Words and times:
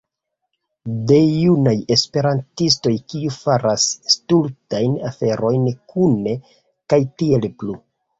De 1.09 1.15
junaj 1.25 1.73
Esperantistoj 1.95 2.93
kiu 3.13 3.33
faras 3.35 3.85
stultajn 4.13 4.95
aferojn 5.11 5.69
kune 5.93 6.35
kaj 6.95 7.01
tiel 7.23 7.47
plu 7.61 7.77